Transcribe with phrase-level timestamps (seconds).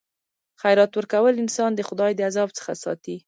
[0.61, 3.15] خیرات ورکول انسان د خدای د عذاب څخه ساتي.